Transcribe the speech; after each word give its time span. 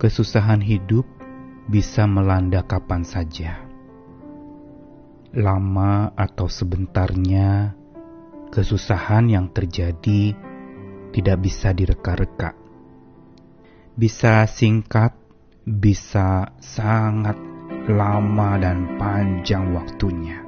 Kesusahan 0.00 0.64
hidup 0.64 1.04
bisa 1.68 2.08
melanda 2.08 2.64
kapan 2.64 3.04
saja. 3.04 3.68
Lama 5.36 6.08
atau 6.16 6.48
sebentarnya, 6.48 7.76
kesusahan 8.48 9.28
yang 9.28 9.52
terjadi 9.52 10.32
tidak 11.12 11.44
bisa 11.44 11.76
direka-reka. 11.76 12.56
Bisa 13.92 14.48
singkat, 14.48 15.12
bisa 15.68 16.56
sangat 16.64 17.36
lama 17.84 18.56
dan 18.56 18.96
panjang 18.96 19.76
waktunya. 19.76 20.40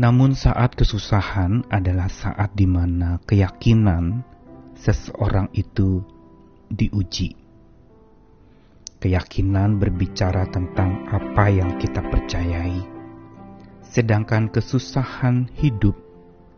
Namun 0.00 0.32
saat 0.32 0.72
kesusahan 0.72 1.68
adalah 1.68 2.08
saat 2.08 2.56
di 2.56 2.64
mana 2.64 3.20
keyakinan 3.28 4.24
seseorang 4.72 5.52
itu 5.52 6.00
diuji. 6.72 7.41
Keyakinan 9.02 9.82
berbicara 9.82 10.46
tentang 10.46 11.10
apa 11.10 11.50
yang 11.50 11.74
kita 11.82 12.06
percayai, 12.06 12.86
sedangkan 13.82 14.46
kesusahan 14.46 15.50
hidup 15.58 15.98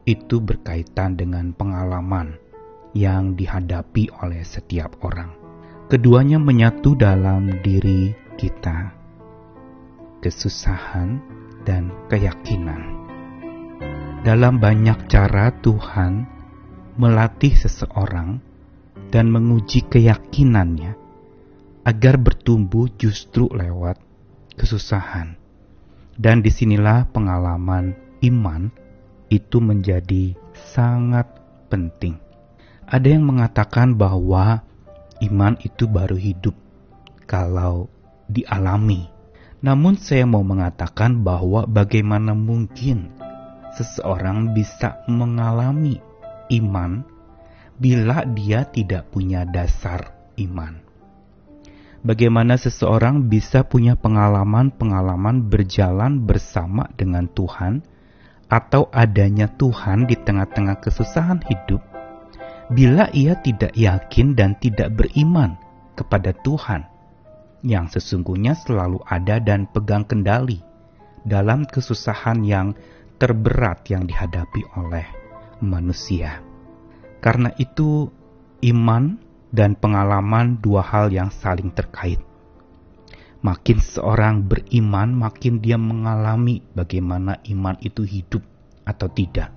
itu 0.04 0.44
berkaitan 0.44 1.16
dengan 1.16 1.56
pengalaman 1.56 2.36
yang 2.92 3.32
dihadapi 3.32 4.12
oleh 4.20 4.44
setiap 4.44 4.92
orang. 5.00 5.32
Keduanya 5.88 6.36
menyatu 6.36 6.92
dalam 6.92 7.48
diri 7.64 8.12
kita, 8.36 8.92
kesusahan 10.20 11.24
dan 11.64 11.88
keyakinan. 12.12 13.08
Dalam 14.20 14.60
banyak 14.60 15.08
cara 15.08 15.48
Tuhan 15.64 16.28
melatih 17.00 17.56
seseorang 17.56 18.36
dan 19.08 19.32
menguji 19.32 19.88
keyakinannya 19.88 21.03
agar 21.84 22.16
bertumbuh 22.16 22.88
justru 22.97 23.47
lewat 23.52 24.01
kesusahan. 24.57 25.37
Dan 26.16 26.41
di 26.41 26.49
sinilah 26.49 27.10
pengalaman 27.13 27.93
iman 28.24 28.73
itu 29.29 29.60
menjadi 29.60 30.32
sangat 30.54 31.26
penting. 31.68 32.16
Ada 32.88 33.18
yang 33.18 33.24
mengatakan 33.29 33.96
bahwa 33.96 34.63
iman 35.21 35.54
itu 35.60 35.85
baru 35.85 36.16
hidup 36.16 36.54
kalau 37.29 37.88
dialami. 38.30 39.10
Namun 39.65 39.96
saya 39.96 40.29
mau 40.29 40.45
mengatakan 40.45 41.24
bahwa 41.24 41.65
bagaimana 41.65 42.37
mungkin 42.37 43.09
seseorang 43.74 44.52
bisa 44.54 45.02
mengalami 45.10 45.98
iman 46.52 47.02
bila 47.80 48.23
dia 48.29 48.69
tidak 48.69 49.10
punya 49.10 49.43
dasar 49.48 50.15
iman. 50.38 50.79
Bagaimana 52.05 52.60
seseorang 52.60 53.33
bisa 53.33 53.65
punya 53.65 53.97
pengalaman-pengalaman 53.97 55.49
berjalan 55.49 56.21
bersama 56.21 56.85
dengan 57.01 57.33
Tuhan 57.33 57.80
atau 58.52 58.93
adanya 58.93 59.49
Tuhan 59.49 60.05
di 60.05 60.13
tengah-tengah 60.13 60.85
kesusahan 60.85 61.41
hidup 61.49 61.80
bila 62.69 63.09
ia 63.16 63.41
tidak 63.41 63.73
yakin 63.73 64.37
dan 64.37 64.56
tidak 64.60 64.93
beriman 64.93 65.56
kepada 65.97 66.37
Tuhan 66.37 66.84
yang 67.65 67.88
sesungguhnya 67.88 68.53
selalu 68.53 69.00
ada 69.09 69.41
dan 69.41 69.65
pegang 69.65 70.05
kendali 70.05 70.60
dalam 71.25 71.65
kesusahan 71.65 72.44
yang 72.44 72.77
terberat 73.16 73.88
yang 73.88 74.05
dihadapi 74.05 74.60
oleh 74.77 75.09
manusia. 75.65 76.44
Karena 77.25 77.49
itu, 77.56 78.12
iman 78.69 79.16
dan 79.55 79.78
pengalaman 79.78 80.59
dua 80.59 80.83
hal 80.83 81.15
yang 81.15 81.31
saling 81.31 81.71
terkait. 81.71 82.19
Makin 83.47 83.78
seorang 83.78 84.50
beriman, 84.50 85.15
makin 85.15 85.62
dia 85.62 85.78
mengalami 85.78 86.59
bagaimana 86.75 87.38
iman 87.55 87.78
itu 87.78 88.03
hidup 88.03 88.43
atau 88.82 89.06
tidak. 89.06 89.54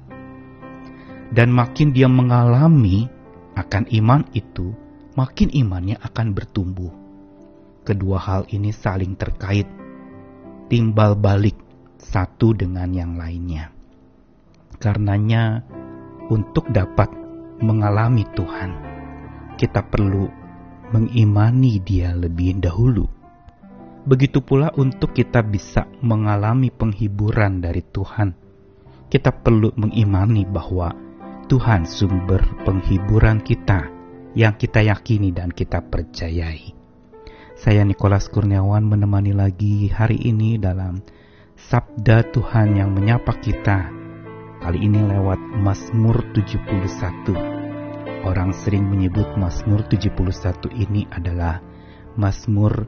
Dan 1.34 1.50
makin 1.50 1.98
dia 1.98 2.06
mengalami 2.06 3.10
akan 3.58 3.90
iman 3.90 4.22
itu, 4.38 4.70
makin 5.18 5.50
imannya 5.50 5.98
akan 5.98 6.28
bertumbuh. 6.38 6.94
Kedua 7.82 8.22
hal 8.22 8.46
ini 8.54 8.70
saling 8.70 9.18
terkait, 9.18 9.66
timbal 10.70 11.18
balik 11.18 11.58
satu 11.98 12.54
dengan 12.54 12.92
yang 12.94 13.18
lainnya. 13.18 13.74
Karenanya, 14.78 15.64
untuk 16.28 16.68
dapat 16.76 17.08
mengalami 17.64 18.28
Tuhan, 18.36 18.87
kita 19.58 19.82
perlu 19.82 20.30
mengimani 20.94 21.82
Dia 21.82 22.14
lebih 22.14 22.62
dahulu. 22.62 23.10
Begitu 24.08 24.40
pula, 24.40 24.72
untuk 24.78 25.12
kita 25.12 25.44
bisa 25.44 25.90
mengalami 26.00 26.72
penghiburan 26.72 27.60
dari 27.60 27.84
Tuhan, 27.84 28.32
kita 29.12 29.36
perlu 29.36 29.76
mengimani 29.76 30.48
bahwa 30.48 30.96
Tuhan 31.52 31.84
sumber 31.84 32.40
penghiburan 32.64 33.44
kita 33.44 33.92
yang 34.38 34.56
kita 34.56 34.86
yakini 34.86 35.36
dan 35.36 35.52
kita 35.52 35.84
percayai. 35.84 36.72
Saya 37.58 37.82
Nikolas 37.84 38.30
Kurniawan 38.30 38.86
menemani 38.86 39.34
lagi 39.34 39.90
hari 39.90 40.22
ini 40.24 40.62
dalam 40.62 41.02
Sabda 41.58 42.22
Tuhan 42.32 42.78
yang 42.78 42.94
menyapa 42.94 43.34
kita 43.42 43.98
Kali 44.58 44.84
ini 44.84 45.00
lewat 45.00 45.40
Mazmur 45.62 46.34
71 46.34 47.57
Orang 48.28 48.52
sering 48.52 48.92
menyebut 48.92 49.40
Mazmur 49.40 49.88
71 49.88 50.68
ini 50.76 51.08
adalah 51.08 51.64
Mazmur 52.20 52.84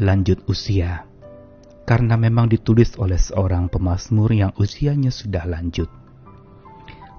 lanjut 0.00 0.40
usia. 0.48 1.04
Karena 1.84 2.16
memang 2.16 2.48
ditulis 2.48 2.96
oleh 2.96 3.20
seorang 3.20 3.68
pemazmur 3.68 4.32
yang 4.32 4.56
usianya 4.56 5.12
sudah 5.12 5.44
lanjut. 5.44 5.92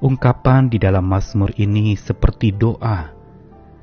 Ungkapan 0.02 0.74
di 0.74 0.82
dalam 0.82 1.06
Mazmur 1.06 1.54
ini 1.62 1.94
seperti 1.94 2.58
doa. 2.58 3.14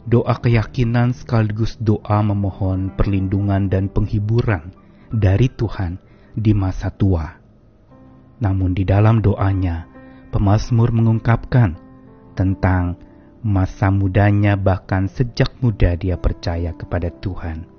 Doa 0.03 0.35
keyakinan 0.35 1.15
sekaligus 1.15 1.79
doa 1.79 2.27
memohon 2.27 2.91
perlindungan 2.91 3.71
dan 3.71 3.87
penghiburan 3.87 4.75
dari 5.15 5.47
Tuhan 5.47 6.03
di 6.35 6.51
masa 6.59 6.91
tua. 6.91 7.39
Namun 8.43 8.75
di 8.75 8.83
dalam 8.83 9.23
doanya, 9.23 9.87
pemazmur 10.35 10.91
mengungkapkan 10.91 11.79
tentang 12.35 13.06
masa 13.47 13.95
mudanya 13.95 14.59
bahkan 14.59 15.07
sejak 15.07 15.55
muda 15.63 15.95
dia 15.95 16.19
percaya 16.19 16.75
kepada 16.75 17.15
Tuhan. 17.15 17.71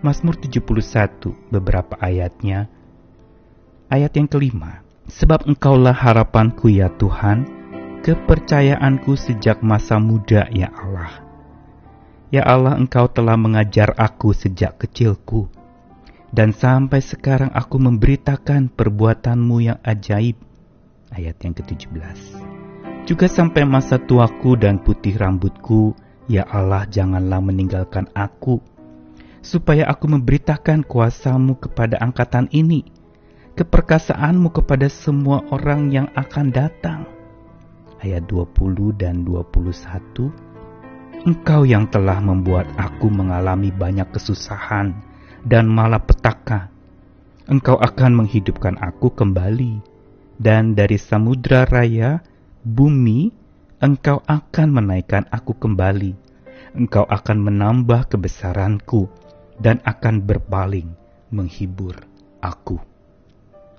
Mazmur 0.00 0.40
71 0.40 1.52
beberapa 1.52 1.98
ayatnya 1.98 2.70
Ayat 3.90 4.14
yang 4.14 4.30
kelima 4.30 4.86
Sebab 5.10 5.50
engkaulah 5.50 5.90
harapanku 5.90 6.70
ya 6.70 6.86
Tuhan 6.86 7.42
Kepercayaanku 8.06 9.18
sejak 9.18 9.58
masa 9.58 9.98
muda 9.98 10.46
ya 10.54 10.70
Allah 10.70 11.26
Ya 12.30 12.46
Allah 12.46 12.78
engkau 12.78 13.10
telah 13.10 13.34
mengajar 13.34 13.90
aku 13.98 14.30
sejak 14.30 14.78
kecilku 14.78 15.50
dan 16.28 16.52
sampai 16.52 17.00
sekarang 17.00 17.48
aku 17.56 17.80
memberitakan 17.80 18.68
perbuatanmu 18.68 19.56
yang 19.64 19.80
ajaib. 19.80 20.36
Ayat 21.08 21.40
yang 21.40 21.56
ke-17. 21.56 22.57
Juga 23.08 23.24
sampai 23.24 23.64
masa 23.64 23.96
tuaku 23.96 24.60
dan 24.60 24.84
putih 24.84 25.16
rambutku, 25.16 25.96
ya 26.28 26.44
Allah 26.44 26.84
janganlah 26.84 27.40
meninggalkan 27.40 28.04
aku, 28.12 28.60
supaya 29.40 29.88
aku 29.88 30.12
memberitakan 30.12 30.84
kuasamu 30.84 31.56
kepada 31.56 31.96
angkatan 32.04 32.52
ini, 32.52 32.84
keperkasaanmu 33.56 34.52
kepada 34.52 34.92
semua 34.92 35.40
orang 35.48 35.88
yang 35.88 36.12
akan 36.12 36.52
datang. 36.52 37.08
Ayat 38.04 38.28
20 38.28 38.92
dan 39.00 39.24
21 39.24 40.28
Engkau 41.24 41.64
yang 41.64 41.88
telah 41.88 42.20
membuat 42.20 42.68
aku 42.76 43.08
mengalami 43.08 43.72
banyak 43.72 44.12
kesusahan, 44.12 44.92
dan 45.48 45.64
malapetaka. 45.64 46.68
Engkau 47.48 47.80
akan 47.80 48.20
menghidupkan 48.20 48.76
aku 48.76 49.16
kembali, 49.16 49.80
dan 50.36 50.76
dari 50.76 51.00
samudra 51.00 51.64
raya, 51.64 52.20
bumi, 52.68 53.32
engkau 53.80 54.20
akan 54.28 54.68
menaikkan 54.68 55.24
aku 55.32 55.56
kembali. 55.56 56.12
Engkau 56.76 57.08
akan 57.08 57.38
menambah 57.40 58.12
kebesaranku, 58.12 59.08
dan 59.56 59.80
akan 59.88 60.22
berpaling 60.22 60.92
menghibur 61.32 61.96
aku. 62.44 62.78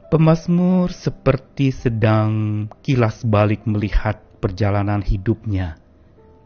Pemazmur 0.09 0.89
seperti 0.89 1.69
sedang 1.69 2.65
kilas 2.81 3.21
balik 3.21 3.63
melihat 3.69 4.17
perjalanan 4.41 5.05
hidupnya 5.05 5.77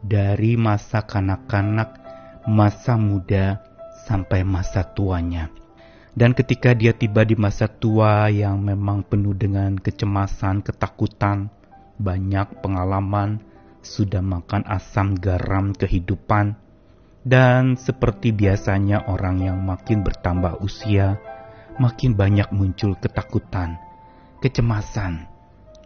dari 0.04 0.60
masa 0.60 1.08
kanak-kanak, 1.08 1.96
masa 2.44 3.00
muda, 3.00 3.64
sampai 4.04 4.44
masa 4.44 4.84
tuanya. 4.84 5.48
Dan 6.14 6.36
ketika 6.36 6.76
dia 6.76 6.94
tiba 6.94 7.26
di 7.26 7.34
masa 7.34 7.66
tua 7.66 8.28
yang 8.30 8.62
memang 8.62 9.02
penuh 9.02 9.34
dengan 9.34 9.80
kecemasan, 9.80 10.62
ketakutan, 10.62 11.50
banyak 12.00 12.64
pengalaman, 12.64 13.44
sudah 13.84 14.24
makan 14.24 14.64
asam 14.66 15.14
garam 15.20 15.76
kehidupan, 15.76 16.56
Dan 17.24 17.80
seperti 17.80 18.36
biasanya 18.36 19.08
orang 19.08 19.40
yang 19.40 19.64
makin 19.64 20.04
bertambah 20.04 20.60
usia, 20.60 21.16
makin 21.80 22.20
banyak 22.20 22.52
muncul 22.52 23.00
ketakutan, 23.00 23.80
kecemasan, 24.44 25.24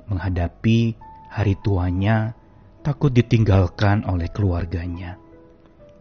menghadapi 0.09 0.97
hari 1.29 1.53
tuanya, 1.61 2.33
takut 2.81 3.13
ditinggalkan 3.13 4.01
oleh 4.09 4.33
keluarganya. 4.33 5.21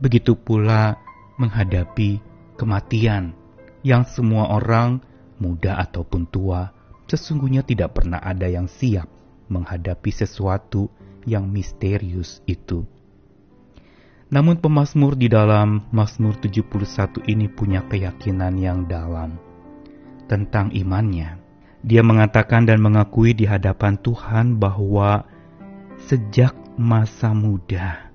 Begitu 0.00 0.40
pula 0.40 0.96
menghadapi 1.36 2.24
kematian 2.56 3.36
yang 3.84 4.08
semua 4.08 4.56
orang, 4.56 5.04
muda 5.36 5.76
ataupun 5.84 6.32
tua, 6.32 6.72
sesungguhnya 7.12 7.60
tidak 7.60 7.92
pernah 7.92 8.24
ada 8.24 8.48
yang 8.48 8.72
siap 8.72 9.15
menghadapi 9.50 10.10
sesuatu 10.10 10.90
yang 11.26 11.50
misterius 11.50 12.44
itu. 12.46 12.86
Namun 14.26 14.58
pemazmur 14.58 15.14
di 15.14 15.30
dalam 15.30 15.86
Mazmur 15.94 16.34
71 16.42 17.22
ini 17.30 17.46
punya 17.46 17.86
keyakinan 17.86 18.58
yang 18.58 18.90
dalam 18.90 19.38
tentang 20.26 20.74
imannya. 20.74 21.38
Dia 21.86 22.02
mengatakan 22.02 22.66
dan 22.66 22.82
mengakui 22.82 23.38
di 23.38 23.46
hadapan 23.46 23.94
Tuhan 24.02 24.58
bahwa 24.58 25.22
sejak 26.02 26.54
masa 26.74 27.30
muda 27.30 28.06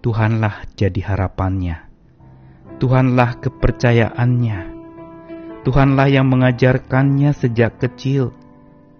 Tuhanlah 0.00 0.64
jadi 0.80 1.12
harapannya. 1.12 1.84
Tuhanlah 2.80 3.36
kepercayaannya. 3.44 4.60
Tuhanlah 5.60 6.08
yang 6.08 6.24
mengajarkannya 6.32 7.36
sejak 7.36 7.76
kecil 7.76 8.32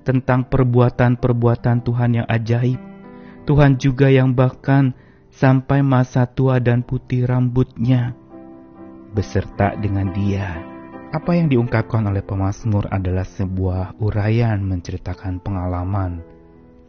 tentang 0.03 0.49
perbuatan-perbuatan 0.49 1.85
Tuhan 1.85 2.11
yang 2.23 2.27
ajaib. 2.29 2.81
Tuhan 3.45 3.81
juga 3.81 4.13
yang 4.13 4.37
bahkan 4.37 4.93
sampai 5.31 5.81
masa 5.81 6.27
tua 6.29 6.59
dan 6.59 6.83
putih 6.83 7.25
rambutnya 7.25 8.15
beserta 9.11 9.75
dengan 9.79 10.11
dia. 10.15 10.63
Apa 11.11 11.35
yang 11.35 11.51
diungkapkan 11.51 12.07
oleh 12.07 12.23
pemazmur 12.23 12.87
adalah 12.87 13.27
sebuah 13.27 13.99
uraian 13.99 14.63
menceritakan 14.63 15.43
pengalaman 15.43 16.23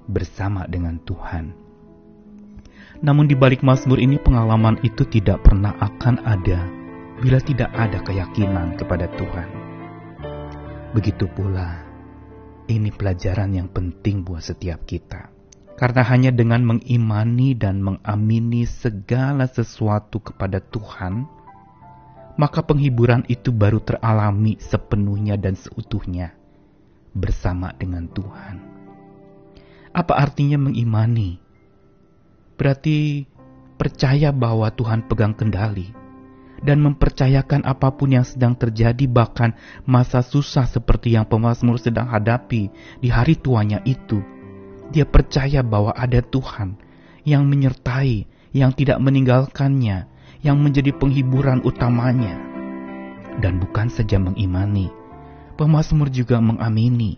bersama 0.06 0.70
dengan 0.70 1.02
Tuhan. 1.02 1.58
Namun 3.02 3.26
di 3.26 3.34
balik 3.34 3.66
mazmur 3.66 3.98
ini 3.98 4.22
pengalaman 4.22 4.78
itu 4.86 5.02
tidak 5.10 5.42
pernah 5.42 5.74
akan 5.82 6.22
ada 6.22 6.70
bila 7.18 7.42
tidak 7.42 7.74
ada 7.74 7.98
keyakinan 8.06 8.78
kepada 8.78 9.10
Tuhan. 9.18 9.50
Begitu 10.94 11.26
pula, 11.34 11.81
ini 12.72 12.90
pelajaran 12.96 13.52
yang 13.52 13.68
penting 13.68 14.24
buat 14.24 14.40
setiap 14.40 14.88
kita. 14.88 15.28
Karena 15.76 16.06
hanya 16.08 16.32
dengan 16.32 16.64
mengimani 16.64 17.58
dan 17.58 17.82
mengamini 17.82 18.64
segala 18.70 19.50
sesuatu 19.50 20.22
kepada 20.22 20.62
Tuhan, 20.62 21.26
maka 22.40 22.64
penghiburan 22.64 23.28
itu 23.28 23.52
baru 23.52 23.82
teralami 23.82 24.56
sepenuhnya 24.62 25.36
dan 25.36 25.58
seutuhnya 25.58 26.38
bersama 27.12 27.76
dengan 27.76 28.08
Tuhan. 28.08 28.56
Apa 29.92 30.16
artinya 30.16 30.56
mengimani? 30.62 31.42
Berarti 32.56 33.26
percaya 33.76 34.30
bahwa 34.30 34.70
Tuhan 34.72 35.10
pegang 35.10 35.34
kendali 35.34 36.01
dan 36.62 36.78
mempercayakan 36.82 37.66
apa 37.66 37.90
pun 37.94 38.14
yang 38.14 38.26
sedang 38.26 38.54
terjadi 38.54 39.10
bahkan 39.10 39.58
masa 39.84 40.22
susah 40.22 40.70
seperti 40.70 41.18
yang 41.18 41.26
pemazmur 41.26 41.82
sedang 41.82 42.06
hadapi 42.10 42.70
di 43.02 43.10
hari 43.10 43.34
tuanya 43.34 43.82
itu 43.86 44.22
dia 44.92 45.08
percaya 45.08 45.64
bahwa 45.64 45.96
ada 45.96 46.20
Tuhan 46.20 46.76
yang 47.24 47.48
menyertai, 47.48 48.28
yang 48.52 48.76
tidak 48.76 49.00
meninggalkannya, 49.00 50.12
yang 50.44 50.58
menjadi 50.60 50.92
penghiburan 50.92 51.64
utamanya. 51.64 52.36
Dan 53.40 53.64
bukan 53.64 53.88
saja 53.88 54.20
mengimani, 54.20 54.92
pemazmur 55.56 56.12
juga 56.12 56.44
mengamini. 56.44 57.16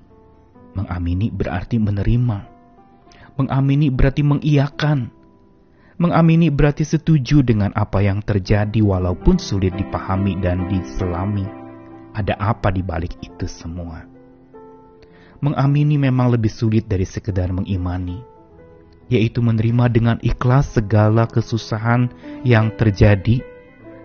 Mengamini 0.77 1.33
berarti 1.33 1.81
menerima. 1.81 2.37
Mengamini 3.41 3.89
berarti 3.89 4.21
mengiyakan. 4.21 5.09
Mengamini 6.01 6.49
berarti 6.49 6.85
setuju 6.85 7.45
dengan 7.45 7.69
apa 7.77 8.01
yang 8.01 8.25
terjadi 8.25 8.81
walaupun 8.81 9.37
sulit 9.37 9.77
dipahami 9.77 10.39
dan 10.41 10.65
diselami. 10.71 11.45
Ada 12.13 12.37
apa 12.37 12.69
di 12.69 12.85
balik 12.85 13.17
itu 13.21 13.45
semua? 13.49 14.13
mengamini 15.43 15.99
memang 15.99 16.31
lebih 16.31 16.47
sulit 16.47 16.87
dari 16.87 17.03
sekedar 17.03 17.51
mengimani, 17.51 18.23
yaitu 19.11 19.43
menerima 19.43 19.91
dengan 19.91 20.17
ikhlas 20.23 20.79
segala 20.79 21.27
kesusahan 21.27 22.07
yang 22.47 22.71
terjadi, 22.79 23.43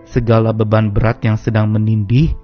segala 0.03 0.51
beban 0.51 0.91
berat 0.91 1.23
yang 1.23 1.39
sedang 1.39 1.71
menindih, 1.71 2.35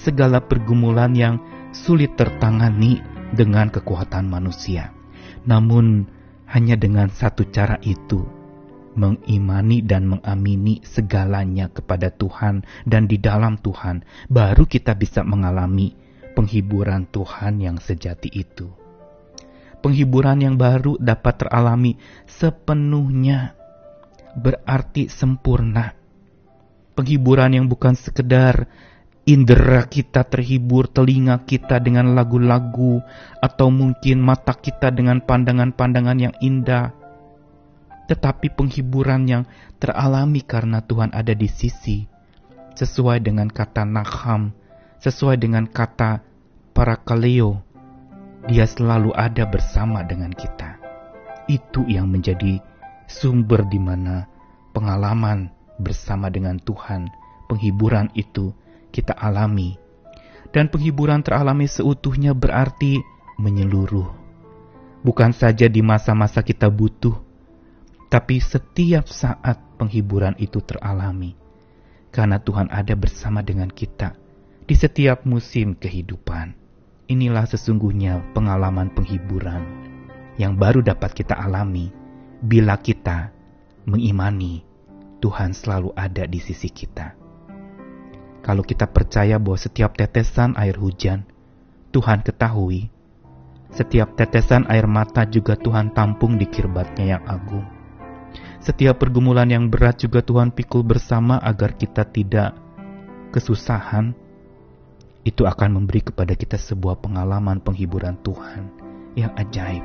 segala 0.00 0.40
pergumulan 0.40 1.12
yang 1.12 1.36
sulit 1.76 2.16
tertangani 2.16 3.04
dengan 3.36 3.68
kekuatan 3.68 4.32
manusia. 4.32 4.96
Namun, 5.44 6.08
hanya 6.48 6.80
dengan 6.80 7.12
satu 7.12 7.44
cara 7.52 7.76
itu, 7.84 8.24
mengimani 8.94 9.80
dan 9.80 10.08
mengamini 10.08 10.84
segalanya 10.84 11.68
kepada 11.72 12.12
Tuhan 12.12 12.64
dan 12.84 13.08
di 13.08 13.16
dalam 13.16 13.56
Tuhan, 13.60 14.04
baru 14.28 14.64
kita 14.68 14.96
bisa 14.96 15.24
mengalami 15.24 15.96
penghiburan 16.32 17.08
Tuhan 17.08 17.60
yang 17.60 17.76
sejati 17.80 18.28
itu. 18.32 18.68
Penghiburan 19.82 20.38
yang 20.38 20.54
baru 20.54 20.94
dapat 20.96 21.42
teralami 21.42 21.98
sepenuhnya, 22.24 23.58
berarti 24.38 25.10
sempurna. 25.10 25.98
Penghiburan 26.94 27.56
yang 27.56 27.66
bukan 27.66 27.98
sekedar 27.98 28.70
indera 29.26 29.86
kita 29.86 30.22
terhibur, 30.26 30.86
telinga 30.86 31.42
kita 31.42 31.82
dengan 31.82 32.14
lagu-lagu, 32.14 33.02
atau 33.42 33.68
mungkin 33.74 34.22
mata 34.22 34.54
kita 34.54 34.94
dengan 34.94 35.22
pandangan-pandangan 35.22 36.18
yang 36.18 36.34
indah, 36.42 36.94
tetapi 38.10 38.52
penghiburan 38.52 39.28
yang 39.28 39.44
teralami 39.78 40.42
karena 40.42 40.82
Tuhan 40.82 41.14
ada 41.14 41.32
di 41.32 41.46
sisi, 41.46 42.06
sesuai 42.74 43.22
dengan 43.22 43.46
kata 43.52 43.84
Naham 43.86 44.62
sesuai 45.02 45.34
dengan 45.34 45.66
kata 45.66 46.22
para 46.70 46.94
kaleo, 46.94 47.58
dia 48.46 48.62
selalu 48.70 49.10
ada 49.18 49.42
bersama 49.50 50.06
dengan 50.06 50.30
kita. 50.30 50.78
Itu 51.50 51.82
yang 51.90 52.06
menjadi 52.06 52.62
sumber 53.10 53.66
di 53.66 53.82
mana 53.82 54.30
pengalaman 54.70 55.50
bersama 55.82 56.30
dengan 56.30 56.62
Tuhan, 56.62 57.10
penghiburan 57.50 58.14
itu 58.14 58.54
kita 58.94 59.10
alami. 59.18 59.74
Dan 60.54 60.70
penghiburan 60.70 61.26
teralami 61.26 61.66
seutuhnya 61.66 62.30
berarti 62.30 63.02
menyeluruh. 63.42 64.06
Bukan 65.02 65.34
saja 65.34 65.66
di 65.66 65.82
masa-masa 65.82 66.46
kita 66.46 66.70
butuh, 66.70 67.18
tapi 68.12 68.44
setiap 68.44 69.08
saat 69.08 69.56
penghiburan 69.80 70.36
itu 70.36 70.60
teralami. 70.60 71.32
Karena 72.12 72.36
Tuhan 72.36 72.68
ada 72.68 72.92
bersama 72.92 73.40
dengan 73.40 73.72
kita 73.72 74.12
di 74.68 74.76
setiap 74.76 75.24
musim 75.24 75.72
kehidupan. 75.72 76.52
Inilah 77.08 77.48
sesungguhnya 77.48 78.36
pengalaman 78.36 78.92
penghiburan 78.92 79.64
yang 80.36 80.60
baru 80.60 80.84
dapat 80.84 81.16
kita 81.16 81.40
alami 81.40 81.88
bila 82.44 82.76
kita 82.76 83.32
mengimani 83.88 84.60
Tuhan 85.24 85.56
selalu 85.56 85.96
ada 85.96 86.28
di 86.28 86.36
sisi 86.36 86.68
kita. 86.68 87.16
Kalau 88.44 88.60
kita 88.60 88.92
percaya 88.92 89.40
bahwa 89.40 89.56
setiap 89.56 89.96
tetesan 89.96 90.52
air 90.60 90.76
hujan 90.76 91.24
Tuhan 91.96 92.20
ketahui, 92.20 92.92
setiap 93.72 94.20
tetesan 94.20 94.68
air 94.68 94.84
mata 94.84 95.24
juga 95.24 95.56
Tuhan 95.56 95.96
tampung 95.96 96.36
di 96.36 96.44
kirbatnya 96.44 97.16
yang 97.16 97.24
agung. 97.24 97.71
Setiap 98.62 99.02
pergumulan 99.02 99.50
yang 99.50 99.66
berat 99.66 100.06
juga 100.06 100.22
Tuhan 100.22 100.54
pikul 100.54 100.86
bersama 100.86 101.34
agar 101.42 101.74
kita 101.74 102.06
tidak 102.06 102.54
kesusahan, 103.34 104.14
itu 105.26 105.42
akan 105.42 105.82
memberi 105.82 106.06
kepada 106.06 106.38
kita 106.38 106.54
sebuah 106.54 107.02
pengalaman 107.02 107.58
penghiburan 107.58 108.14
Tuhan 108.22 108.70
yang 109.18 109.34
ajaib. 109.34 109.82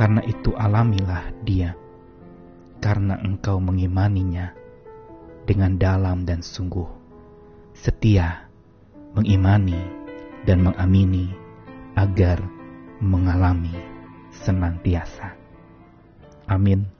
Karena 0.00 0.24
itu 0.24 0.56
alamilah 0.56 1.28
dia, 1.44 1.76
karena 2.80 3.20
engkau 3.20 3.60
mengimaninya 3.60 4.56
dengan 5.44 5.76
dalam 5.76 6.24
dan 6.24 6.40
sungguh, 6.40 6.88
setia, 7.76 8.48
mengimani 9.12 9.76
dan 10.48 10.64
mengamini 10.64 11.28
agar 12.00 12.40
mengalami 13.04 13.76
senantiasa. 14.32 15.36
Amin. 16.48 16.97